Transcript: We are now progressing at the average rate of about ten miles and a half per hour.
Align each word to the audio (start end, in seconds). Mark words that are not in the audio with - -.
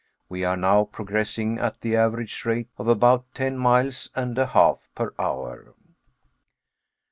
We 0.29 0.43
are 0.45 0.57
now 0.57 0.85
progressing 0.85 1.59
at 1.59 1.81
the 1.81 1.95
average 1.95 2.43
rate 2.43 2.69
of 2.79 2.87
about 2.87 3.31
ten 3.35 3.55
miles 3.55 4.09
and 4.15 4.35
a 4.35 4.47
half 4.47 4.89
per 4.95 5.13
hour. 5.19 5.75